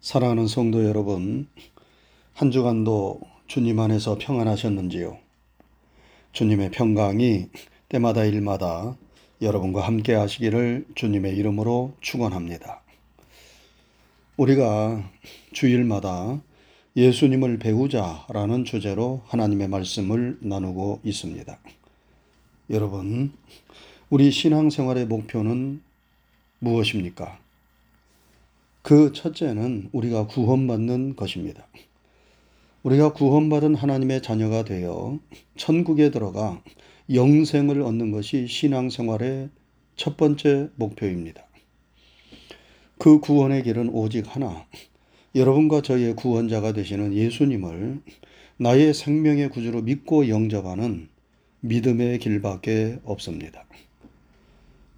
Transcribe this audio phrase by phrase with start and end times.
[0.00, 1.46] 사랑하는 성도 여러분,
[2.32, 5.18] 한 주간도 주님 안에서 평안하셨는지요?
[6.32, 7.50] 주님의 평강이
[7.90, 8.96] 때마다 일마다
[9.42, 12.80] 여러분과 함께 하시기를 주님의 이름으로 축원합니다.
[14.38, 15.06] 우리가
[15.52, 16.40] 주일마다
[16.96, 21.58] 예수님을 배우자라는 주제로 하나님의 말씀을 나누고 있습니다.
[22.70, 23.34] 여러분,
[24.08, 25.82] 우리 신앙생활의 목표는
[26.58, 27.49] 무엇입니까?
[28.90, 31.64] 그 첫째는 우리가 구원받는 것입니다.
[32.82, 35.20] 우리가 구원받은 하나님의 자녀가 되어
[35.56, 36.60] 천국에 들어가
[37.14, 39.50] 영생을 얻는 것이 신앙생활의
[39.94, 41.46] 첫 번째 목표입니다.
[42.98, 44.66] 그 구원의 길은 오직 하나,
[45.36, 48.00] 여러분과 저희의 구원자가 되시는 예수님을
[48.56, 51.08] 나의 생명의 구주로 믿고 영접하는
[51.60, 53.66] 믿음의 길밖에 없습니다.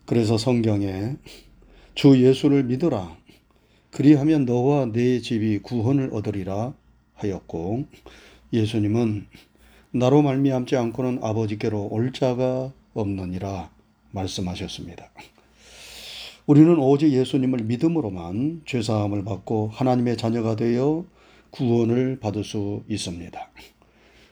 [0.06, 1.16] 그래서 성경에
[1.94, 3.20] 주 예수를 믿으라
[3.92, 6.72] 그리하면 너와 네 집이 구원을 얻으리라
[7.12, 7.84] 하였고
[8.50, 9.26] 예수님은
[9.90, 13.70] 나로 말미암지 않고는 아버지께로 올 자가 없느니라
[14.12, 15.10] 말씀하셨습니다.
[16.46, 21.04] 우리는 오직 예수님을 믿음으로만 죄 사함을 받고 하나님의 자녀가 되어
[21.50, 23.50] 구원을 받을 수 있습니다.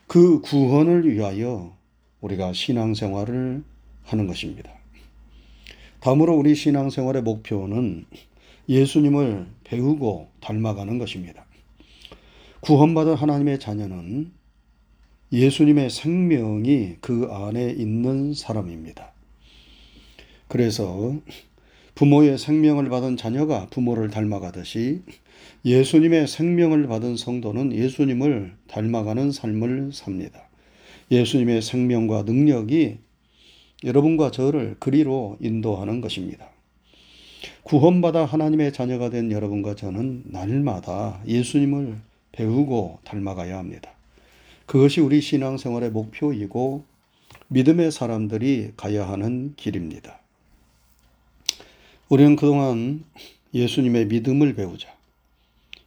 [0.06, 1.77] 그 구원을 위하여
[2.23, 3.62] 우리가 신앙생활을
[4.05, 4.73] 하는 것입니다.
[6.01, 8.06] 다음으로 우리 신앙생활의 목표는
[8.71, 11.45] 예수님을 배우고 닮아가는 것입니다.
[12.61, 14.31] 구원받은 하나님의 자녀는
[15.33, 19.12] 예수님의 생명이 그 안에 있는 사람입니다.
[20.47, 21.17] 그래서
[21.97, 25.03] 부모의 생명을 받은 자녀가 부모를 닮아가듯이
[25.65, 30.49] 예수님의 생명을 받은 성도는 예수님을 닮아가는 삶을 삽니다.
[31.11, 32.99] 예수님의 생명과 능력이
[33.83, 36.51] 여러분과 저를 그리로 인도하는 것입니다.
[37.63, 41.99] 구원받아 하나님의 자녀가 된 여러분과 저는 날마다 예수님을
[42.33, 43.91] 배우고 닮아가야 합니다.
[44.67, 46.85] 그것이 우리 신앙생활의 목표이고
[47.49, 50.21] 믿음의 사람들이 가야 하는 길입니다.
[52.09, 53.05] 우리는 그동안
[53.55, 54.89] 예수님의 믿음을 배우자,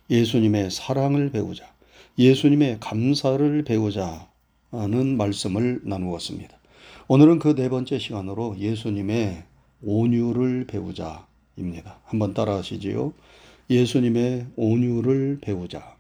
[0.10, 1.72] 예수님의 사랑을 배우자,
[2.18, 6.58] 예수님의 감사를 배우자는 말씀을 나누었습니다.
[7.08, 9.44] 오늘은 그 네 번째 시간으로 예수님의
[9.82, 11.28] 온유를 배우자
[11.58, 12.00] 입니다.
[12.06, 13.14] 한번 따라 하시지요.
[13.70, 15.96] 예수님의 온유를 배우자.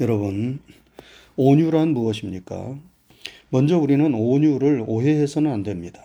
[0.00, 0.60] 여러분,
[1.36, 2.78] 온유란 무엇입니까?
[3.50, 6.02] 먼저 우리는 온유를 오해해서는 안 됩니다.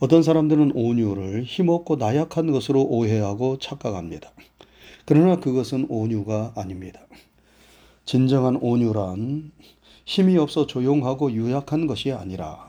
[0.00, 4.32] 어떤 사람들은 온유를 힘없고 나약한 것으로 오해하고 착각합니다.
[5.04, 7.00] 그러나 그것은 온유가 아닙니다.
[8.04, 9.52] 진정한 온유란
[10.08, 12.66] 힘이 없어 조용하고 유약한 것이 아니라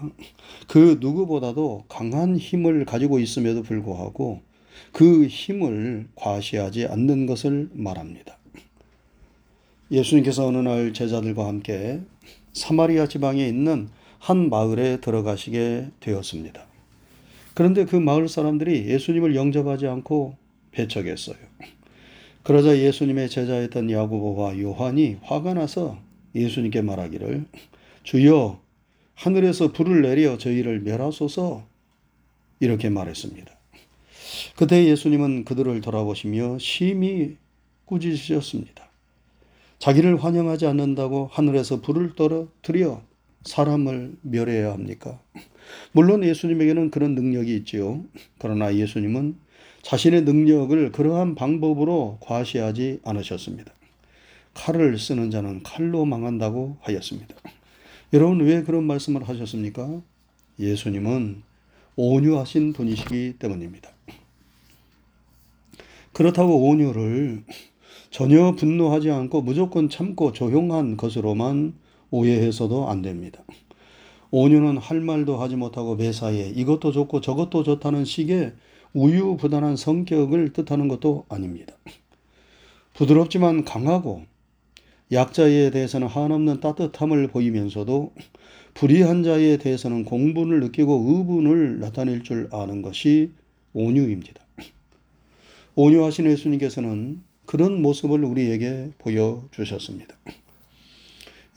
[0.67, 4.41] 그 누구보다도 강한 힘을 가지고 있음에도 불구하고
[4.91, 8.37] 그 힘을 과시하지 않는 것을 말합니다.
[9.89, 12.01] 예수님께서 어느 날 제자들과 함께
[12.51, 16.65] 사마리아 지방에 있는 한 마을에 들어가시게 되었습니다.
[17.53, 20.35] 그런데 그 마을 사람들이 예수님을 영접하지 않고
[20.71, 21.37] 배척했어요.
[22.43, 27.45] 그러자 예수님의 제자였던 야고보와 요한이 화가 나서 예수님께 말하기를
[28.03, 28.59] 주여
[29.15, 31.67] 하늘에서 불을 내려 저희를 멸하소서
[32.59, 33.51] 이렇게 말했습니다.
[34.55, 37.37] 그때 예수님은 그들을 돌아보시며 심히
[37.85, 38.89] 꾸짖으셨습니다.
[39.79, 43.01] 자기를 환영하지 않는다고 하늘에서 불을 떨어뜨려
[43.43, 45.21] 사람을 멸해야 합니까?
[45.91, 48.03] 물론 예수님에게는 그런 능력이 있지요.
[48.37, 49.37] 그러나 예수님은
[49.81, 53.71] 자신의 능력을 그러한 방법으로 과시하지 않으셨습니다.
[54.59, 57.33] 칼을 쓰는 자는 칼로 망한다고 하였습니다.
[58.11, 60.01] 여러분 왜 그런 말씀을 하셨습니까?
[60.59, 61.43] 예수님은
[61.95, 63.89] 온유하신 분이시기 때문입니다.
[66.11, 67.43] 그렇다고 온유를
[68.11, 71.73] 전혀 분노하지 않고 무조건 참고 조용한 것으로만
[72.11, 73.41] 오해해서도 안 됩니다.
[74.31, 78.53] 온유는 할 말도 하지 못하고 매사에 이것도 좋고 저것도 좋다는 식의
[78.93, 81.73] 우유부단한 성격을 뜻하는 것도 아닙니다.
[82.95, 84.23] 부드럽지만 강하고
[85.11, 88.13] 약자에 대해서는 한없는 따뜻함을 보이면서도
[88.75, 93.31] 불의한 자에 대해서는 공분을 느끼고 의분을 나타낼 줄 아는 것이
[93.73, 94.45] 온유입니다.
[95.75, 100.15] 온유하신 예수님께서는 그런 모습을 우리에게 보여주셨습니다.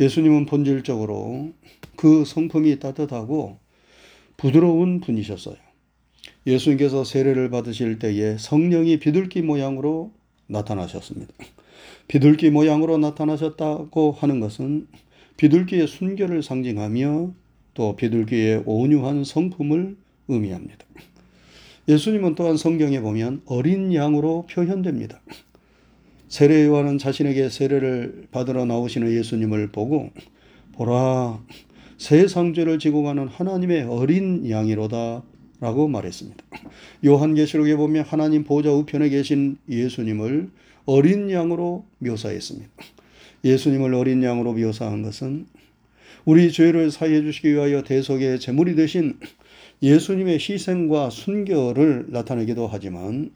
[0.01, 1.53] 예수님은 본질적으로
[1.97, 3.59] 그 성품이 따뜻하고
[4.37, 5.57] 부드러운 분이셨어요.
[6.47, 10.13] 예수님께서 세례를 받으실 때에 성령이 비둘기 모양으로
[10.47, 11.33] 나타나셨습니다.
[12.13, 14.87] 비둘기 모양으로 나타나셨다고 하는 것은
[15.39, 17.33] 비둘기의 순결을 상징하며
[17.73, 19.97] 또 비둘기의 온유한 성품을
[20.29, 20.85] 의미합니다.
[21.89, 25.23] 예수님은 또한 성경에 보면 어린 양으로 표현됩니다.
[26.29, 30.11] 세례 요한은 자신에게 세례를 받으러 나오시는 예수님을 보고
[30.73, 31.43] 보라
[31.97, 35.23] 세상 죄를 지고 가는 하나님의 어린 양이로다
[35.61, 36.45] 라고 말했습니다.
[37.07, 40.51] 요한계시록에 보면 하나님 보좌 우편에 계신 예수님을
[40.87, 42.71] 어린 양으로 묘사했습니다.
[43.45, 45.47] 예수님을 어린 양으로 묘사한 것은
[46.25, 49.19] 우리 죄를 사해 주시기 위하여 대속의 제물이 되신
[49.83, 53.33] 예수님의 희생과 순결을 나타내기도 하지만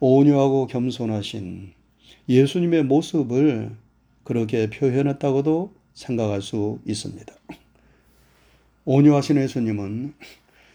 [0.00, 1.72] 온유하고 겸손하신
[2.28, 3.72] 예수님의 모습을
[4.24, 7.32] 그렇게 표현했다고도 생각할 수 있습니다.
[8.86, 10.14] 온유하신 예수님은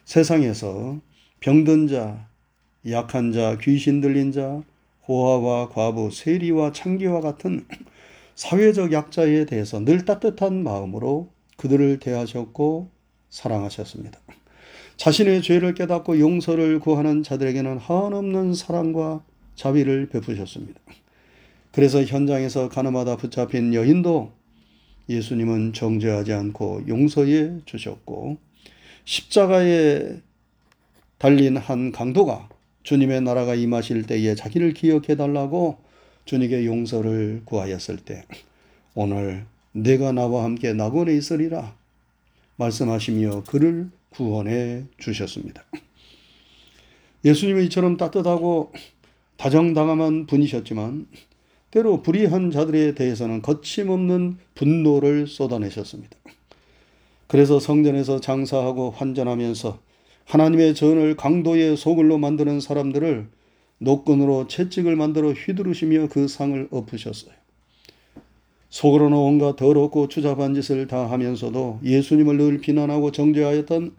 [0.06, 1.00] 세상에서
[1.39, 2.27] 병든 자,
[2.89, 4.61] 약한 자, 귀신 들린 자,
[5.09, 7.65] 고아와 과부, 세리와 창기와 같은
[8.35, 12.91] 사회적 약자에 대해서 늘 따뜻한 마음으로 그들을 대하셨고
[13.31, 14.19] 사랑하셨습니다.
[14.97, 19.23] 자신의 죄를 깨닫고 용서를 구하는 자들에게는 한없는 사랑과
[19.56, 20.79] 자비를 베푸셨습니다.
[21.71, 24.31] 그래서 현장에서 가늠하다 붙잡힌 여인도
[25.09, 28.38] 예수님은 정죄하지 않고 용서해 주셨고
[29.06, 30.19] 십자가에
[31.17, 32.47] 달린 한 강도가
[32.89, 35.77] 주님의 나라가 임하실 때에 자기를 기억해 달라고
[36.25, 38.24] 주님께 용서를 구하였을 때
[38.95, 41.75] 오늘 내가 나와 함께 낙원에 있으리라
[42.56, 45.63] 말씀하시며 그를 구원해 주셨습니다.
[47.24, 48.74] 예수님은 이처럼 따뜻하고
[49.38, 51.06] 다정다감한 분이셨지만
[51.69, 56.18] 때로 불의한 자들에 대해서는 거침없는 분노를 쏟아내셨습니다.
[57.27, 59.88] 그래서 성전에서 장사하고 환전하면서
[60.29, 63.27] 하나님의 전을 강도의 소굴로 만드는 사람들을
[63.79, 67.33] 노끈으로 채찍을 만들어 휘두르시며 그 상을 엎으셨어요.
[68.69, 73.95] 속으로는 온갖 더럽고 추잡한 짓을 다 하면서도 예수님을 늘 비난하고 정죄하였던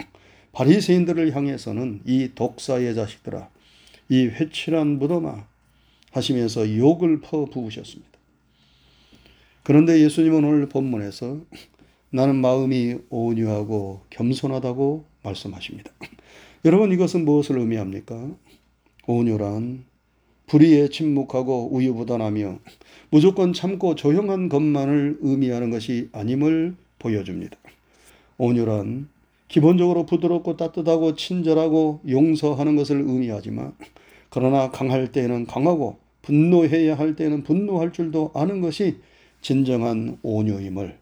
[0.52, 3.48] 바리새인들을 향해서는 이 독사의 자식들아,
[4.08, 5.48] 이 회칠한 무덤아
[6.12, 8.08] 하시면서 욕을 퍼 부으셨습니다.
[9.64, 11.40] 그런데 예수님은 오늘 본문에서
[12.10, 15.90] 나는 마음이 온유하고 겸손하다고 말씀하십니다.
[16.64, 18.30] 여러분 이것은 무엇을 의미합니까?
[19.06, 19.84] 온유란
[20.46, 22.58] 불의에 침묵하고 우유부단하며
[23.10, 27.56] 무조건 참고 조용한 것만을 의미하는 것이 아님을 보여줍니다.
[28.38, 29.08] 온유란
[29.48, 33.74] 기본적으로 부드럽고 따뜻하고 친절하고 용서하는 것을 의미하지만
[34.28, 38.96] 그러나 강할 때에는 강하고 분노해야 할 때에는 분노할 줄도 아는 것이
[39.40, 40.98] 진정한 온유임을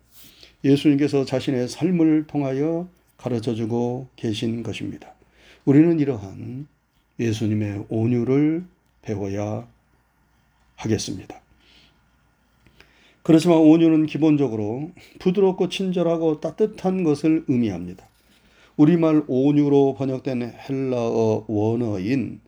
[0.65, 2.89] 예수님께서 자신의 삶을 통하여
[3.19, 5.13] 가르쳐 주고 계신 것입니다.
[5.65, 6.67] 우리는 이러한
[7.21, 8.65] 예수님의 온유를
[9.03, 9.69] 배워야
[10.77, 11.41] 하겠습니다.
[13.23, 18.09] 그렇지만 온유는 기본적으로 부드럽고 친절하고 따뜻한 것을 의미합니다.
[18.77, 22.41] 우리말 온유로 번역된 헬라어 원어인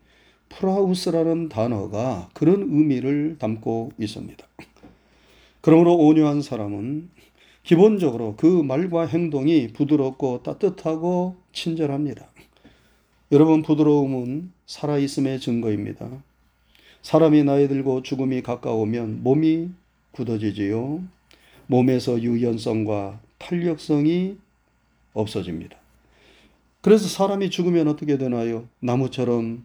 [0.48, 4.46] 프라우스라는 단어가 그런 의미를 담고 있습니다.
[5.60, 7.10] 그러므로 온유한 사람은
[7.70, 12.26] 기본적으로 그 말과 행동이 부드럽고 따뜻하고 친절합니다.
[13.30, 16.10] 여러분, 부드러움은 살아있음의 증거입니다.
[17.02, 19.70] 사람이 나이 들고 죽음이 가까우면 몸이
[20.10, 21.04] 굳어지지요.
[21.68, 24.36] 몸에서 유연성과 탄력성이
[25.12, 25.76] 없어집니다.
[26.80, 28.66] 그래서 사람이 죽으면 어떻게 되나요?
[28.80, 29.64] 나무처럼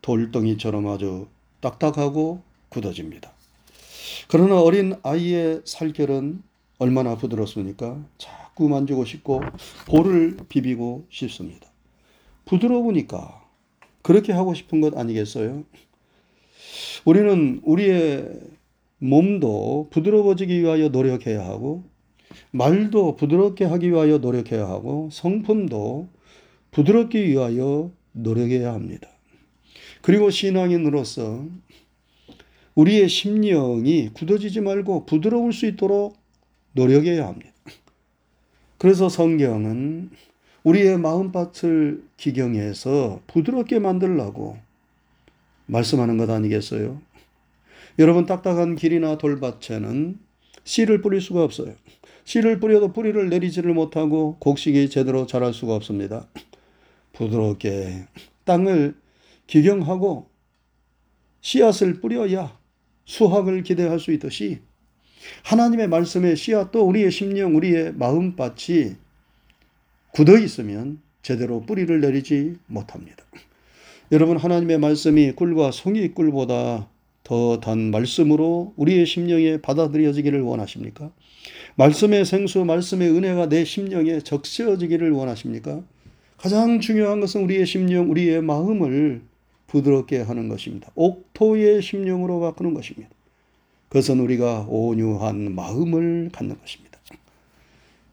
[0.00, 1.26] 돌덩이처럼 아주
[1.60, 3.30] 딱딱하고 굳어집니다.
[4.28, 6.50] 그러나 어린 아이의 살결은
[6.82, 8.04] 얼마나 부드럽습니까?
[8.18, 9.40] 자꾸 만지고 싶고
[9.86, 11.68] 볼을 비비고 싶습니다.
[12.44, 13.40] 부드러우니까
[14.02, 15.62] 그렇게 하고 싶은 것 아니겠어요?
[17.04, 18.40] 우리는 우리의
[18.98, 21.84] 몸도 부드러워지기 위하여 노력해야 하고
[22.50, 26.08] 말도 부드럽게 하기 위하여 노력해야 하고 성품도
[26.72, 29.06] 부드럽기 위하여 노력해야 합니다.
[30.00, 31.46] 그리고 신앙인으로서
[32.74, 36.21] 우리의 심령이 굳어지지 말고 부드러울 수 있도록
[36.72, 37.52] 노력해야 합니다.
[38.78, 40.10] 그래서 성경은
[40.64, 44.58] 우리의 마음밭을 기경해서 부드럽게 만들라고
[45.66, 47.00] 말씀하는 것 아니겠어요?
[47.98, 50.18] 여러분 딱딱한 길이나 돌밭에는
[50.64, 51.74] 씨를 뿌릴 수가 없어요.
[52.24, 56.28] 씨를 뿌려도 뿌리를 내리지를 못하고 곡식이 제대로 자랄 수가 없습니다.
[57.12, 58.06] 부드럽게
[58.44, 58.96] 땅을
[59.46, 60.30] 기경하고
[61.40, 62.58] 씨앗을 뿌려야
[63.04, 64.60] 수확을 기대할 수 있듯이
[65.44, 68.96] 하나님의 말씀의 씨앗도 우리의 심령, 우리의 마음밭이
[70.12, 73.24] 굳어 있으면 제대로 뿌리를 내리지 못합니다.
[74.10, 76.88] 여러분, 하나님의 말씀이 꿀과 송이 꿀보다
[77.24, 81.12] 더 단 말씀으로 우리의 심령에 받아들여지기를 원하십니까?
[81.76, 85.82] 말씀의 생수, 말씀의 은혜가 내 심령에 적셔지기를 원하십니까?
[86.36, 89.22] 가장 중요한 것은 우리의 심령, 우리의 마음을
[89.68, 90.90] 부드럽게 하는 것입니다.
[90.94, 93.08] 옥토의 심령으로 바꾸는 것입니다.
[93.92, 96.98] 그것은 우리가 온유한 마음을 갖는 것입니다.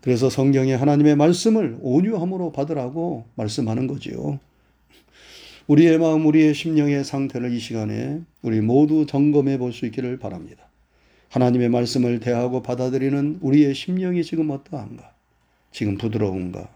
[0.01, 4.41] 그래서 성경에 하나님의 말씀을 온유함으로 받으라고 말씀하는 거지요.
[5.67, 10.65] 우리의 마음, 우리의 심령의 상태를 이 시간에 우리 모두 점검해 볼 수 있기를 바랍니다.
[11.29, 15.13] 하나님의 말씀을 대하고 받아들이는 우리의 심령이 지금 어떠한가?
[15.71, 16.67] 지금 부드러운가?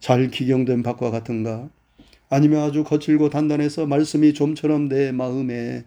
[0.00, 1.70] 잘 기경된 밭과 같은가?
[2.28, 5.84] 아니면 아주 거칠고 단단해서 말씀이 좀처럼 내 마음에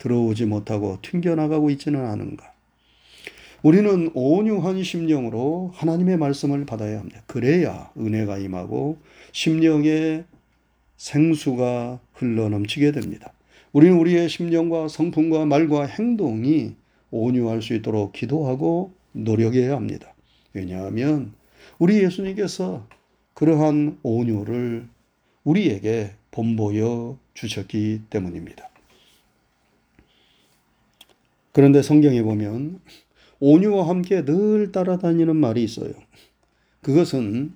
[0.00, 2.52] 들어오지 못하고 튕겨나가고 있지는 않은가?
[3.62, 7.22] 우리는 온유한 심령으로 하나님의 말씀을 받아야 합니다.
[7.26, 8.96] 그래야 은혜가 임하고
[9.32, 10.24] 심령의
[10.96, 13.32] 생수가 흘러 넘치게 됩니다.
[13.72, 16.74] 우리는 우리의 심령과 성품과 말과 행동이
[17.10, 20.14] 온유할 수 있도록 기도하고 노력해야 합니다.
[20.54, 21.32] 왜냐하면
[21.78, 22.86] 우리 예수님께서
[23.34, 24.88] 그러한 온유를
[25.44, 28.69] 우리에게 본보여 주셨기 때문입니다.
[31.52, 32.80] 그런데 성경에 보면
[33.40, 35.92] 온유와 함께 늘 따라다니는 말이 있어요.
[36.82, 37.54] 그것은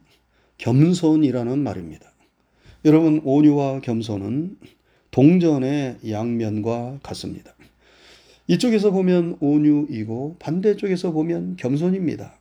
[0.58, 2.12] 겸손이라는 말입니다.
[2.84, 4.58] 여러분, 온유와 겸손은
[5.10, 7.54] 동전의 양면과 같습니다.
[8.46, 12.38] 이쪽에서 보면 온유이고 반대쪽에서 보면 겸손입니다.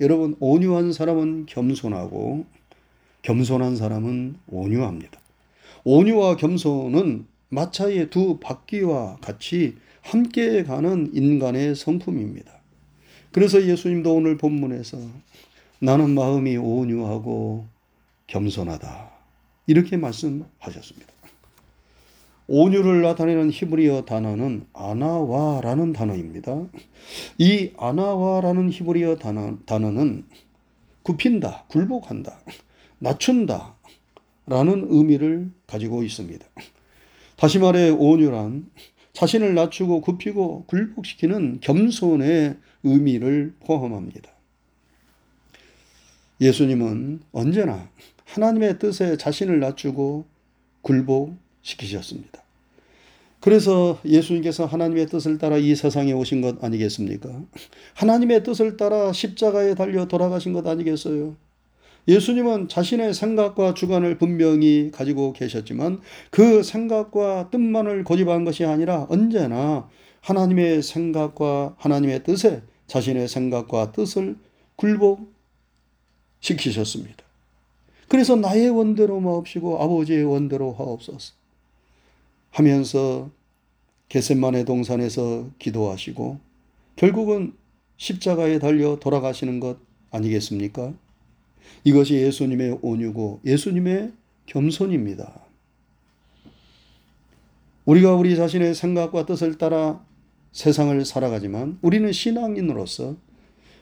[0.00, 2.44] 여러분, 온유한 사람은 겸손하고
[3.22, 5.20] 겸손한 사람은 온유합니다.
[5.84, 12.52] 온유와 겸손은 마차의 두 바퀴와 같이 함께 가는 인간의 성품입니다.
[13.32, 14.98] 그래서 예수님도 오늘 본문에서
[15.80, 17.66] 나는 마음이 온유하고
[18.28, 19.10] 겸손하다.
[19.66, 21.12] 이렇게 말씀하셨습니다.
[22.46, 26.66] 온유를 나타내는 히브리어 단어는 아나와라는 단어입니다.
[27.38, 30.24] 이 아나와라는 히브리어 단어, 단어는
[31.02, 32.38] 굽힌다, 굴복한다,
[33.00, 33.74] 낮춘다
[34.46, 36.46] 라는 의미를 가지고 있습니다.
[37.36, 38.70] 다시 말해 온유란
[39.16, 44.30] 자신을 낮추고 굽히고 굴복시키는 겸손의 의미를 포함합니다.
[46.38, 47.88] 예수님은 언제나
[48.26, 50.26] 하나님의 뜻에 자신을 낮추고
[50.82, 52.42] 굴복시키셨습니다.
[53.40, 57.42] 그래서 예수님께서 하나님의 뜻을 따라 이 세상에 오신 것 아니겠습니까?
[57.94, 61.36] 하나님의 뜻을 따라 십자가에 달려 돌아가신 것 아니겠어요?
[62.08, 69.88] 예수님은 자신의 생각과 주관을 분명히 가지고 계셨지만 그 생각과 뜻만을 고집한 것이 아니라 언제나
[70.20, 74.36] 하나님의 생각과 하나님의 뜻에 자신의 생각과 뜻을
[76.40, 77.24] 굴복시키셨습니다.
[78.08, 81.34] 그래서 나의 원대로 마옵시고 아버지의 원대로 하옵소서
[82.50, 83.30] 하면서
[84.08, 86.38] 게셋만의 동산에서 기도하시고
[86.94, 87.54] 결국은
[87.96, 89.78] 십자가에 달려 돌아가시는 것
[90.10, 90.94] 아니겠습니까?
[91.84, 94.12] 이것이 예수님의 온유고 예수님의
[94.46, 95.40] 겸손입니다.
[97.84, 100.04] 우리가 우리 자신의 생각과 뜻을 따라
[100.52, 103.16] 세상을 살아가지만 우리는 신앙인으로서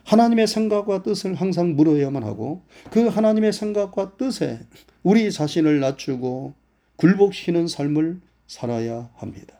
[0.03, 2.61] 하나님의 생각과 뜻을 항상 물어야만 하고
[2.91, 4.59] 그 하나님의 생각과 뜻에
[5.01, 6.53] 우리 자신을 낮추고
[6.97, 9.55] 굴복시키는 삶을 살아야 합니다.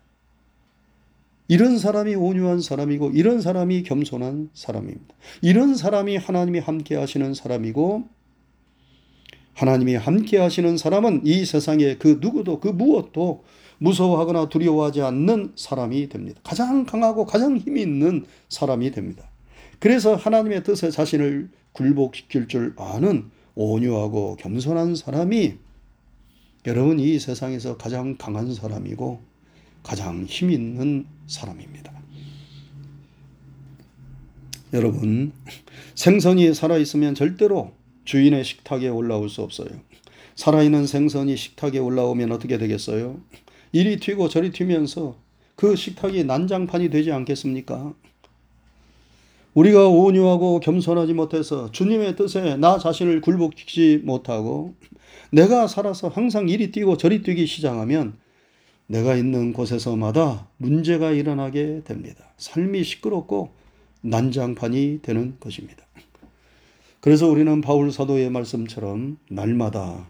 [1.48, 5.16] 이런 사람이 온유한 사람이고 이런 사람이 겸손한 사람입니다.
[5.42, 8.08] 이런 사람이 하나님이 함께 하시는 사람이고
[9.56, 13.44] 하나님이 함께 하시는 사람은 이 세상에 그 누구도 그 무엇도
[13.78, 16.40] 무서워하거나 두려워하지 않는 사람이 됩니다.
[16.44, 19.30] 가장 강하고 가장 힘이 있는 사람이 됩니다.
[19.80, 25.56] 그래서 하나님의 뜻에 자신을 굴복시킬 줄 아는 온유하고 겸손한 사람이
[26.68, 29.22] 여러분 이 세상에서 가장 강한 사람이고
[29.84, 31.94] 가장 힘 있는 사람입니다.
[34.74, 35.32] 여러분
[35.94, 37.72] 생선이 살아 있으면 절대로
[38.06, 39.70] 주인의 식탁에 올라올 수 없어요.
[40.36, 43.20] 살아있는 생선이 식탁에 올라오면 어떻게 되겠어요?
[43.72, 45.16] 이리 튀고 저리 튀면서
[45.56, 47.94] 그 식탁이 난장판이 되지 않겠습니까?
[49.54, 54.76] 우리가 온유하고 겸손하지 못해서 주님의 뜻에 나 자신을 굴복시키지 못하고
[55.32, 58.18] 내가 살아서 항상 이리 뛰고 저리 뛰기 시작하면
[58.88, 62.34] 내가 있는 곳에서마다 문제가 일어나게 됩니다.
[62.38, 63.52] 삶이 시끄럽고
[64.02, 65.86] 난장판이 되는 것입니다.
[67.06, 70.08] 그래서 우리는 바울 사도의 말씀처럼 날마다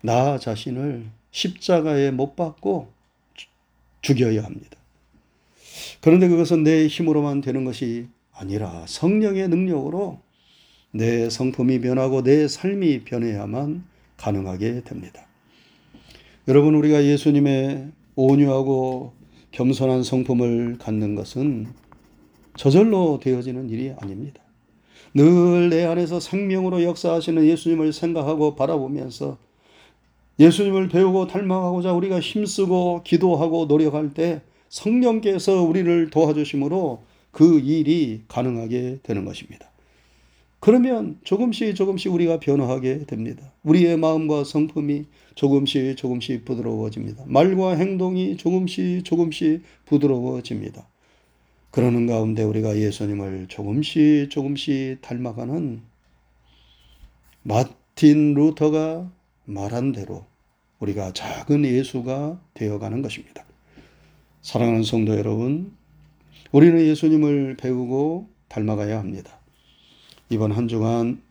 [0.00, 2.88] 나 자신을 십자가에 못 박고
[4.00, 4.76] 죽여야 합니다.
[6.00, 10.18] 그런데 그것은 내 힘으로만 되는 것이 아니라 성령의 능력으로
[10.90, 13.84] 내 성품이 변하고 내 삶이 변해야만
[14.16, 15.24] 가능하게 됩니다.
[16.48, 19.12] 여러분, 우리가 예수님의 온유하고
[19.52, 21.68] 겸손한 성품을 갖는 것은
[22.56, 24.42] 저절로 되어지는 일이 아닙니다.
[25.14, 29.38] 늘 내 안에서 생명으로 역사하시는 예수님을 생각하고 바라보면서
[30.38, 39.24] 예수님을 배우고 닮아가고자 우리가 힘쓰고 기도하고 노력할 때 성령께서 우리를 도와주심으로 그 일이 가능하게 되는
[39.24, 39.70] 것입니다.
[40.60, 43.52] 그러면 조금씩 조금씩 우리가 변화하게 됩니다.
[43.64, 47.24] 우리의 마음과 성품이 조금씩 조금씩 부드러워집니다.
[47.26, 50.86] 말과 행동이 조금씩 조금씩 부드러워집니다.
[51.72, 55.80] 그러는 가운데 우리가 예수님을 조금씩 조금씩 닮아가는
[57.42, 59.10] 마틴 루터가
[59.46, 60.26] 말한 대로
[60.80, 63.46] 우리가 작은 예수가 되어가는 것입니다.
[64.42, 65.72] 사랑하는 성도 여러분,
[66.50, 69.38] 우리는 예수님을 배우고 닮아가야 합니다.
[70.28, 71.22] 이번 한 주간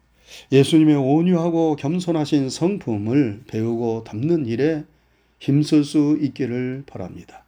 [0.52, 4.86] 예수님의 온유하고 겸손하신 성품을 배우고 담는 일에
[5.38, 7.46] 힘쓸 수 있기를 바랍니다.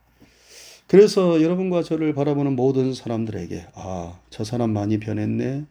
[0.94, 5.66] 그래서 여러분과 저를 바라보는 모든 사람들에게 아, 저 사람 많이 변했네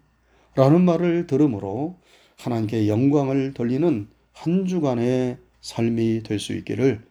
[0.57, 1.95] 라는 말을 들으므로
[2.39, 7.03] 하나님께 영광을 돌리는 한 주간의 삶이 될 수 있기를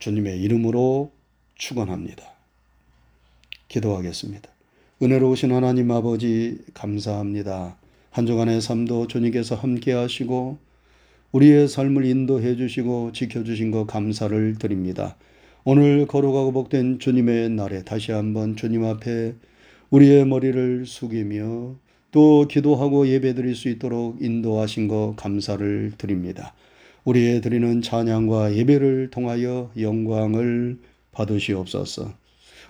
[0.00, 1.12] 주님의 이름으로
[1.54, 2.24] 축원합니다.
[3.68, 4.50] 기도하겠습니다.
[5.00, 7.76] 은혜로우신 하나님 아버지 감사합니다.
[8.10, 10.58] 한 주간의 삶도 주님께서 함께 하시고
[11.30, 15.16] 우리의 삶을 인도해 주시고 지켜 주신 것 감사를 드립니다.
[15.64, 19.36] 오늘 거룩하고 복된 주님의 날에 다시 한번 주님 앞에
[19.90, 21.76] 우리의 머리를 숙이며
[22.10, 26.52] 또 기도하고 예배드릴 수 있도록 인도하신 것 감사를 드립니다.
[27.04, 30.80] 우리의 드리는 찬양과 예배를 통하여 영광을
[31.12, 32.12] 받으시옵소서.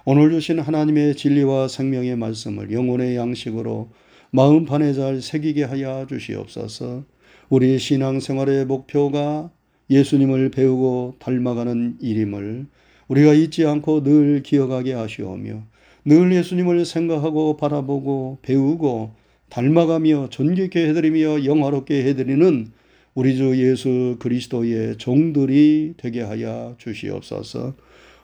[0.04, 3.88] 오늘 주신 하나님의 진리와 생명의 말씀을 영혼의 양식으로
[4.32, 7.04] 마음판에 잘 새기게 하여 주시옵소서.
[7.48, 9.50] 우리 신앙생활의 목표가
[9.88, 12.66] 예수님을 배우고 닮아가는 일임을
[13.12, 15.62] 우리가 잊지 않고 늘 기억하게 하시오며
[16.06, 19.12] 늘 예수님을 생각하고 바라보고 배우고
[19.50, 22.68] 닮아가며 존귀케 해드리며 영화롭게 해드리는
[23.14, 27.74] 우리 주 예수 그리스도의 종들이 되게 하여 주시옵소서.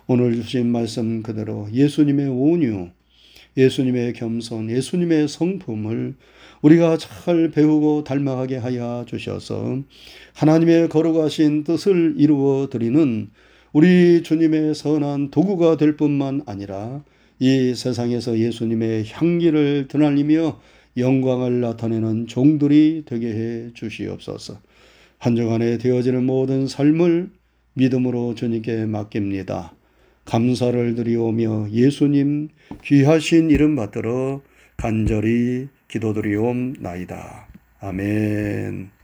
[0.06, 2.88] 오늘 주신 말씀 그대로 예수님의 온유,
[3.58, 6.14] 예수님의 겸손, 예수님의 성품을
[6.62, 9.82] 우리가 잘 배우고 닮아가게 하여 주셔서
[10.32, 13.28] 하나님의 거룩하신 뜻을 이루어 드리는
[13.72, 17.02] 우리 주님의 선한 도구가 될 뿐만 아니라
[17.38, 20.60] 이 세상에서 예수님의 향기를 드날리며
[20.96, 24.58] 영광을 나타내는 종들이 되게 해 주시옵소서.
[25.18, 27.30] 한 주간에 되어지는 모든 삶을
[27.74, 29.74] 믿음으로 주님께 맡깁니다.
[30.24, 32.48] 감사를 드리오며 예수님
[32.84, 34.42] 귀하신 이름 받들어
[34.76, 37.48] 간절히 기도드리옵나이다.
[37.80, 38.97] 아멘.